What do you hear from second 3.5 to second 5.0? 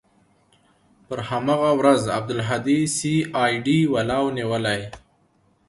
ډي والاو نيولى.